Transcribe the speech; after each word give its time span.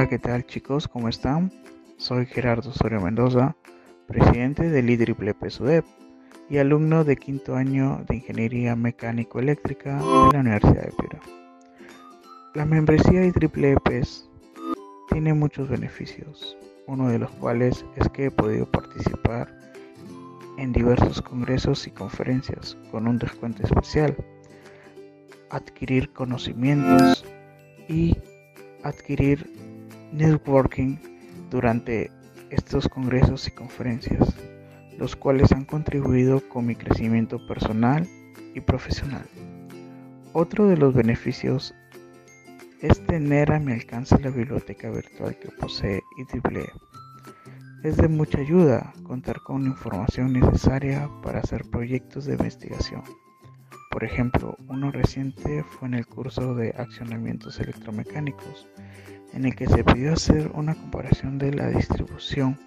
Hola, 0.00 0.08
¿qué 0.08 0.18
tal 0.18 0.46
chicos? 0.46 0.88
¿Cómo 0.88 1.10
están? 1.10 1.52
Soy 1.98 2.24
Gerardo 2.24 2.72
Soria 2.72 2.98
Mendoza, 2.98 3.54
presidente 4.08 4.70
del 4.70 4.88
IEEE 4.88 5.50
SUDEP 5.50 5.84
y 6.48 6.56
alumno 6.56 7.04
de 7.04 7.16
quinto 7.16 7.54
año 7.54 8.02
de 8.08 8.16
Ingeniería 8.16 8.74
Mecánico-Eléctrica 8.76 9.96
de 9.98 10.32
la 10.32 10.40
Universidad 10.40 10.86
de 10.86 10.92
Piura. 10.92 11.20
La 12.54 12.64
membresía 12.64 13.26
IEEE 13.26 13.76
tiene 15.10 15.34
muchos 15.34 15.68
beneficios, 15.68 16.56
uno 16.86 17.10
de 17.10 17.18
los 17.18 17.30
cuales 17.32 17.84
es 17.96 18.08
que 18.08 18.24
he 18.24 18.30
podido 18.30 18.64
participar 18.64 19.54
en 20.56 20.72
diversos 20.72 21.20
congresos 21.20 21.86
y 21.86 21.90
conferencias 21.90 22.74
con 22.90 23.06
un 23.06 23.18
descuento 23.18 23.64
especial, 23.64 24.16
adquirir 25.50 26.10
conocimientos 26.14 27.22
y 27.86 28.16
adquirir 28.82 29.69
networking 30.12 30.96
durante 31.50 32.10
estos 32.50 32.88
congresos 32.88 33.46
y 33.48 33.52
conferencias, 33.52 34.34
los 34.98 35.16
cuales 35.16 35.52
han 35.52 35.64
contribuido 35.64 36.46
con 36.48 36.66
mi 36.66 36.74
crecimiento 36.74 37.44
personal 37.46 38.06
y 38.54 38.60
profesional. 38.60 39.24
Otro 40.32 40.66
de 40.66 40.76
los 40.76 40.94
beneficios 40.94 41.74
es 42.80 43.04
tener 43.06 43.52
a 43.52 43.60
mi 43.60 43.72
alcance 43.72 44.18
la 44.20 44.30
biblioteca 44.30 44.90
virtual 44.90 45.36
que 45.38 45.48
posee 45.50 46.00
IEEE. 46.18 46.66
Es 47.82 47.96
de 47.96 48.08
mucha 48.08 48.38
ayuda 48.38 48.92
contar 49.04 49.40
con 49.40 49.64
la 49.64 49.70
información 49.70 50.32
necesaria 50.32 51.08
para 51.22 51.40
hacer 51.40 51.64
proyectos 51.70 52.26
de 52.26 52.32
investigación. 52.32 53.02
Por 53.90 54.04
ejemplo, 54.04 54.56
uno 54.68 54.92
reciente 54.92 55.64
fue 55.64 55.88
en 55.88 55.94
el 55.94 56.06
curso 56.06 56.54
de 56.54 56.74
accionamientos 56.76 57.58
electromecánicos, 57.58 58.68
en 59.32 59.44
el 59.44 59.54
que 59.54 59.66
se 59.66 59.84
pidió 59.84 60.12
hacer 60.12 60.50
una 60.54 60.74
comparación 60.74 61.38
de 61.38 61.52
la 61.52 61.68
distribución 61.68 62.58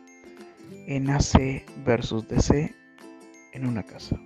en 0.87 1.09
AC 1.09 1.65
versus 1.85 2.27
DC 2.27 2.73
en 3.53 3.67
una 3.67 3.83
casa. 3.83 4.19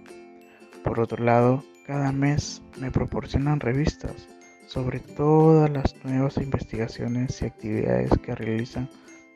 Por 0.83 0.99
otro 0.99 1.23
lado, 1.23 1.63
cada 1.85 2.11
mes 2.11 2.61
me 2.79 2.91
proporcionan 2.91 3.59
revistas 3.59 4.27
sobre 4.67 4.99
todas 4.99 5.69
las 5.69 5.95
nuevas 6.03 6.37
investigaciones 6.37 7.41
y 7.41 7.45
actividades 7.45 8.11
que 8.21 8.35
realizan 8.35 8.89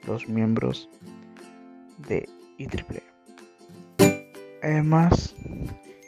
los 0.06 0.28
miembros 0.28 0.90
de 2.08 2.28
IEEE. 2.58 3.04
Además, 4.62 5.36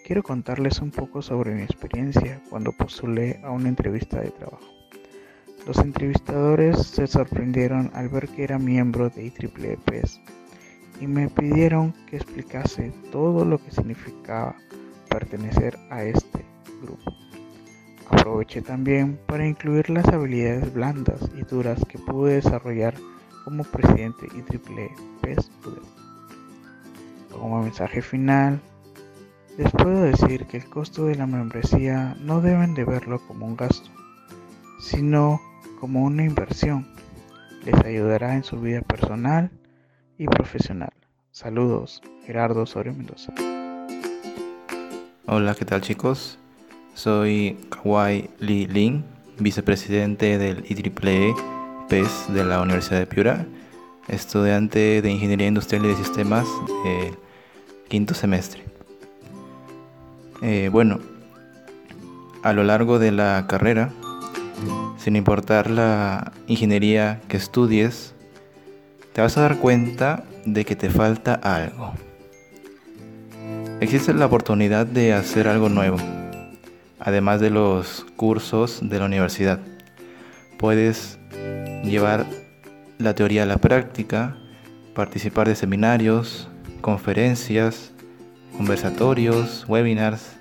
quiero 0.05 0.21
contarles 0.21 0.79
un 0.79 0.91
poco 0.91 1.21
sobre 1.21 1.55
mi 1.55 1.63
experiencia 1.63 2.41
cuando 2.49 2.71
postulé 2.71 3.39
a 3.43 3.51
una 3.51 3.69
entrevista 3.69 4.19
de 4.19 4.31
trabajo. 4.31 4.82
Los 5.65 5.77
entrevistadores 5.77 6.87
se 6.87 7.07
sorprendieron 7.07 7.89
al 7.93 8.09
ver 8.09 8.27
que 8.27 8.43
era 8.43 8.59
miembro 8.59 9.09
de 9.09 9.27
IEEE 9.27 9.77
PES 9.77 10.19
y 10.99 11.07
me 11.07 11.29
pidieron 11.29 11.93
que 12.09 12.17
explicase 12.17 12.91
todo 13.13 13.45
lo 13.45 13.57
que 13.57 13.71
significaba 13.71 14.55
pertenecer 15.09 15.79
a 15.89 16.03
este 16.03 16.43
grupo. 16.81 17.15
Aproveché 18.09 18.61
también 18.61 19.17
para 19.25 19.47
incluir 19.47 19.89
las 19.89 20.05
habilidades 20.09 20.73
blandas 20.73 21.21
y 21.33 21.43
duras 21.43 21.81
que 21.87 21.97
pude 21.97 22.35
desarrollar 22.35 22.95
como 23.45 23.63
presidente 23.63 24.27
IEEE 24.35 24.91
PES 25.21 25.49
Como 27.31 27.63
mensaje 27.63 28.01
final, 28.01 28.59
les 29.57 29.71
puedo 29.71 30.01
decir 30.01 30.45
que 30.47 30.57
el 30.57 30.65
costo 30.65 31.05
de 31.05 31.15
la 31.15 31.25
membresía 31.25 32.17
no 32.19 32.41
deben 32.41 32.73
de 32.73 32.83
verlo 32.83 33.21
como 33.25 33.45
un 33.45 33.55
gasto, 33.55 33.89
sino 34.81 35.39
como 35.83 36.03
una 36.03 36.23
inversión. 36.23 36.87
Les 37.65 37.75
ayudará 37.83 38.35
en 38.35 38.45
su 38.45 38.57
vida 38.57 38.79
personal 38.79 39.51
y 40.17 40.27
profesional. 40.27 40.93
Saludos, 41.31 42.01
Gerardo 42.25 42.61
Osorio 42.61 42.93
Mendoza. 42.93 43.33
Hola, 45.25 45.53
¿qué 45.55 45.65
tal 45.65 45.81
chicos? 45.81 46.39
Soy 46.93 47.57
Kawai 47.69 48.29
Li 48.39 48.65
Lin, 48.65 49.03
vicepresidente 49.39 50.37
del 50.37 50.63
IEEE 50.69 51.35
PES 51.89 52.33
de 52.33 52.45
la 52.45 52.61
Universidad 52.61 52.99
de 52.99 53.05
Piura, 53.05 53.45
estudiante 54.07 55.01
de 55.01 55.11
Ingeniería 55.11 55.47
Industrial 55.47 55.83
y 55.83 55.89
de 55.89 55.95
Sistemas 55.97 56.47
del 56.85 57.13
quinto 57.89 58.13
semestre. 58.13 58.63
Eh, 60.41 60.69
bueno, 60.71 61.01
a 62.41 62.53
lo 62.53 62.63
largo 62.63 62.99
de 62.99 63.11
la 63.11 63.47
carrera, 63.49 63.91
sin 65.03 65.17
importar 65.17 65.69
la 65.69 66.31
ingeniería 66.47 67.19
que 67.27 67.35
estudies, 67.35 68.15
te 69.11 69.19
vas 69.19 69.37
a 69.37 69.41
dar 69.41 69.57
cuenta 69.57 70.23
de 70.45 70.63
que 70.63 70.77
te 70.77 70.89
falta 70.89 71.33
algo. 71.33 71.91
Existe 73.81 74.13
la 74.13 74.27
oportunidad 74.27 74.85
de 74.85 75.11
hacer 75.11 75.49
algo 75.49 75.67
nuevo, 75.67 75.97
además 77.01 77.41
de 77.41 77.49
los 77.49 78.05
cursos 78.15 78.79
de 78.81 78.97
la 78.97 79.03
universidad. 79.03 79.59
Puedes 80.57 81.19
llevar 81.83 82.25
la 82.97 83.13
teoría 83.13 83.43
a 83.43 83.45
la 83.45 83.57
práctica, 83.57 84.37
participar 84.95 85.49
de 85.49 85.55
seminarios, 85.55 86.47
conferencias, 86.79 87.91
conversatorios, 88.55 89.65
webinars, 89.67 90.31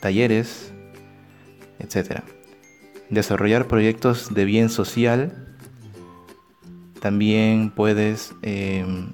talleres, 0.00 0.72
etc. 1.78 2.22
Desarrollar 3.10 3.66
proyectos 3.66 4.32
de 4.32 4.44
bien 4.44 4.68
social. 4.68 5.32
También 7.00 7.70
puedes 7.70 8.34
em, 8.42 9.12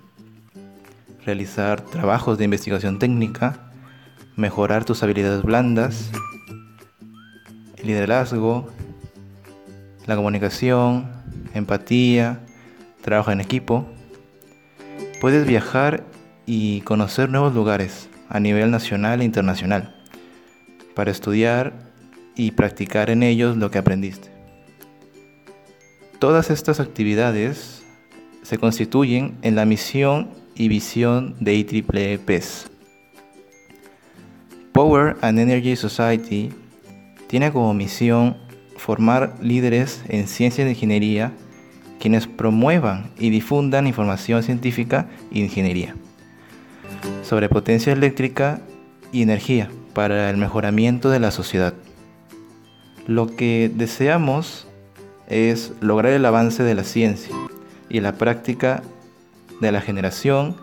realizar 1.24 1.80
trabajos 1.80 2.36
de 2.36 2.44
investigación 2.44 2.98
técnica, 2.98 3.70
mejorar 4.36 4.84
tus 4.84 5.02
habilidades 5.02 5.42
blandas, 5.42 6.10
liderazgo, 7.82 8.68
la 10.06 10.14
comunicación, 10.14 11.10
empatía, 11.54 12.40
trabajo 13.00 13.30
en 13.30 13.40
equipo. 13.40 13.86
Puedes 15.20 15.46
viajar 15.46 16.04
y 16.44 16.82
conocer 16.82 17.30
nuevos 17.30 17.54
lugares 17.54 18.08
a 18.28 18.40
nivel 18.40 18.70
nacional 18.70 19.22
e 19.22 19.24
internacional 19.24 19.94
para 20.94 21.10
estudiar 21.10 21.85
y 22.36 22.52
practicar 22.52 23.10
en 23.10 23.22
ellos 23.22 23.56
lo 23.56 23.70
que 23.70 23.78
aprendiste. 23.78 24.28
Todas 26.18 26.50
estas 26.50 26.80
actividades 26.80 27.82
se 28.42 28.58
constituyen 28.58 29.36
en 29.42 29.56
la 29.56 29.64
misión 29.64 30.30
y 30.54 30.68
visión 30.68 31.34
de 31.40 31.54
IEEE 31.54 32.18
PES. 32.18 32.70
Power 34.72 35.16
and 35.22 35.38
Energy 35.38 35.74
Society 35.76 36.50
tiene 37.28 37.50
como 37.50 37.74
misión 37.74 38.36
formar 38.76 39.34
líderes 39.40 40.02
en 40.08 40.28
ciencia 40.28 40.64
de 40.64 40.70
ingeniería 40.70 41.32
quienes 41.98 42.26
promuevan 42.26 43.10
y 43.18 43.30
difundan 43.30 43.86
información 43.86 44.42
científica 44.42 45.08
e 45.32 45.40
ingeniería 45.40 45.94
sobre 47.22 47.48
potencia 47.48 47.92
eléctrica 47.92 48.60
y 49.12 49.22
energía 49.22 49.70
para 49.94 50.30
el 50.30 50.36
mejoramiento 50.36 51.10
de 51.10 51.20
la 51.20 51.30
sociedad. 51.30 51.74
Lo 53.06 53.34
que 53.34 53.70
deseamos 53.74 54.66
es 55.28 55.72
lograr 55.80 56.12
el 56.12 56.24
avance 56.24 56.62
de 56.62 56.74
la 56.74 56.84
ciencia 56.84 57.34
y 57.88 58.00
la 58.00 58.12
práctica 58.12 58.82
de 59.60 59.72
la 59.72 59.80
generación, 59.80 60.56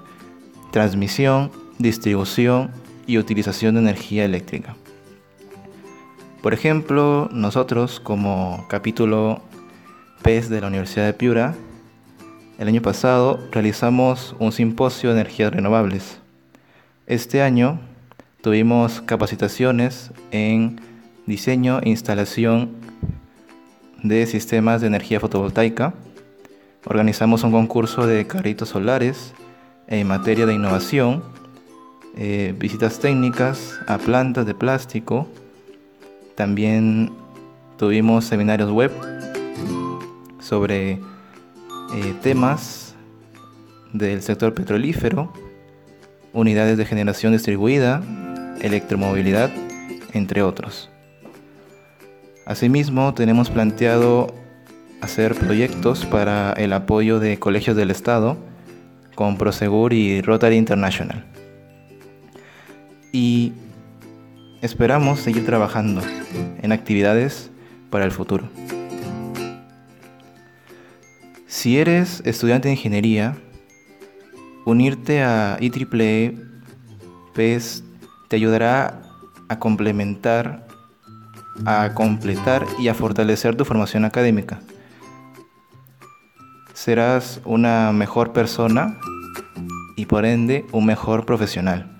transmisión, 0.71 1.51
distribución 1.79 2.71
y 3.07 3.17
utilización 3.17 3.75
de 3.75 3.81
energía 3.81 4.25
eléctrica. 4.25 4.75
Por 6.41 6.53
ejemplo, 6.53 7.29
nosotros 7.31 7.99
como 7.99 8.65
capítulo 8.69 9.41
PES 10.21 10.49
de 10.49 10.61
la 10.61 10.67
Universidad 10.67 11.05
de 11.05 11.13
Piura, 11.13 11.55
el 12.59 12.67
año 12.67 12.81
pasado 12.81 13.39
realizamos 13.51 14.35
un 14.39 14.51
simposio 14.51 15.09
de 15.09 15.21
energías 15.21 15.53
renovables 15.53 16.19
este 17.05 17.41
año 17.41 17.81
tuvimos 18.41 19.01
capacitaciones 19.01 20.11
en 20.31 20.79
diseño 21.25 21.79
e 21.81 21.89
instalación 21.89 22.71
de 24.01 24.25
sistemas 24.25 24.81
de 24.81 24.87
energía 24.87 25.19
fotovoltaica. 25.19 25.93
Organizamos 26.85 27.43
un 27.43 27.51
concurso 27.51 28.05
de 28.05 28.27
carritos 28.27 28.69
solares 28.69 29.33
en 29.87 30.07
materia 30.07 30.45
de 30.45 30.53
innovación, 30.53 31.23
eh, 32.17 32.53
visitas 32.57 32.99
técnicas 32.99 33.79
a 33.87 33.97
plantas 33.97 34.45
de 34.45 34.53
plástico. 34.53 35.27
También 36.35 37.11
tuvimos 37.77 38.25
seminarios 38.25 38.71
web 38.71 38.91
sobre 40.39 40.91
eh, 40.91 40.99
temas 42.21 42.95
del 43.93 44.21
sector 44.21 44.53
petrolífero 44.53 45.31
unidades 46.33 46.77
de 46.77 46.85
generación 46.85 47.31
distribuida, 47.31 48.01
electromovilidad, 48.61 49.51
entre 50.13 50.41
otros. 50.41 50.89
Asimismo, 52.45 53.13
tenemos 53.13 53.49
planteado 53.49 54.33
hacer 55.01 55.35
proyectos 55.35 56.05
para 56.05 56.53
el 56.53 56.73
apoyo 56.73 57.19
de 57.19 57.39
colegios 57.39 57.75
del 57.77 57.91
Estado 57.91 58.37
con 59.15 59.37
Prosegur 59.37 59.93
y 59.93 60.21
Rotary 60.21 60.57
International. 60.57 61.25
Y 63.11 63.53
esperamos 64.61 65.19
seguir 65.19 65.45
trabajando 65.45 66.01
en 66.61 66.71
actividades 66.71 67.49
para 67.89 68.05
el 68.05 68.11
futuro. 68.11 68.49
Si 71.47 71.77
eres 71.77 72.21
estudiante 72.25 72.67
de 72.67 72.73
ingeniería, 72.73 73.37
unirte 74.65 75.21
a 75.21 75.57
IEEE 75.61 76.37
PES 77.33 77.83
te 78.27 78.35
ayudará 78.35 79.01
a 79.47 79.59
complementar, 79.59 80.67
a 81.65 81.93
completar 81.93 82.65
y 82.79 82.87
a 82.87 82.93
fortalecer 82.93 83.55
tu 83.55 83.65
formación 83.65 84.05
académica. 84.05 84.61
Serás 86.73 87.39
una 87.45 87.91
mejor 87.91 88.33
persona 88.33 88.99
y 89.95 90.05
por 90.05 90.25
ende 90.25 90.65
un 90.71 90.85
mejor 90.85 91.25
profesional. 91.25 91.97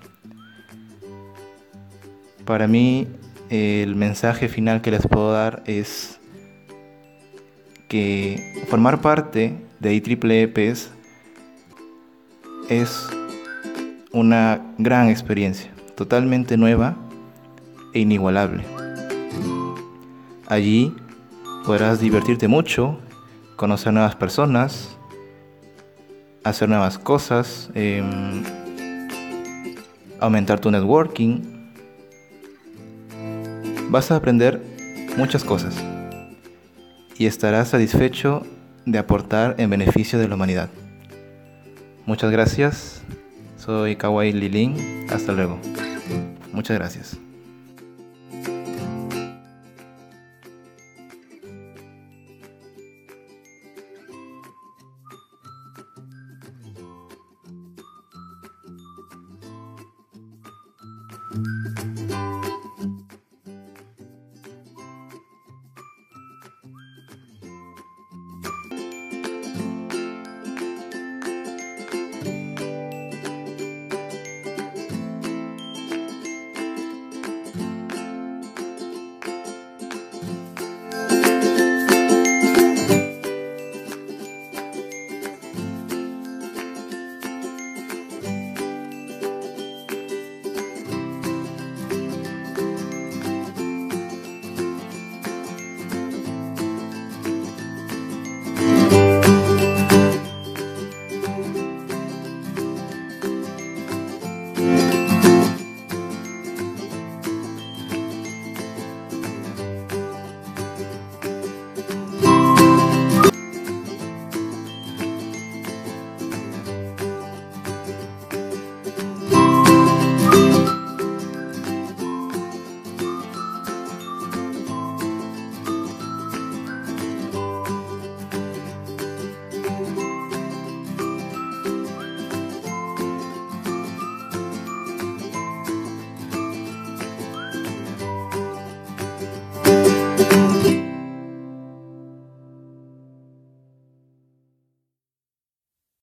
Para 2.44 2.66
mí 2.66 3.08
el 3.48 3.94
mensaje 3.94 4.48
final 4.48 4.82
que 4.82 4.90
les 4.90 5.06
puedo 5.06 5.32
dar 5.32 5.62
es 5.66 6.18
que 7.88 8.64
formar 8.68 9.00
parte 9.00 9.56
de 9.80 9.94
IEEE 9.94 10.48
PES 10.48 10.90
es 12.68 13.08
una 14.12 14.60
gran 14.78 15.08
experiencia, 15.08 15.70
totalmente 15.96 16.56
nueva 16.56 16.96
e 17.92 18.00
inigualable. 18.00 18.73
Allí 20.46 20.94
podrás 21.64 22.00
divertirte 22.00 22.48
mucho, 22.48 22.98
conocer 23.56 23.92
nuevas 23.92 24.14
personas, 24.14 24.96
hacer 26.44 26.68
nuevas 26.68 26.98
cosas, 26.98 27.70
em, 27.74 28.42
aumentar 30.20 30.60
tu 30.60 30.70
networking. 30.70 31.40
Vas 33.88 34.10
a 34.10 34.16
aprender 34.16 34.62
muchas 35.16 35.44
cosas 35.44 35.74
y 37.16 37.26
estarás 37.26 37.68
satisfecho 37.68 38.42
de 38.84 38.98
aportar 38.98 39.54
en 39.58 39.70
beneficio 39.70 40.18
de 40.18 40.28
la 40.28 40.34
humanidad. 40.34 40.68
Muchas 42.06 42.30
gracias. 42.30 43.02
Soy 43.56 43.96
Kawaii 43.96 44.32
Lilin. 44.32 45.06
Hasta 45.10 45.32
luego. 45.32 45.58
Muchas 46.52 46.76
gracias. 46.76 47.23
Música 61.34 62.23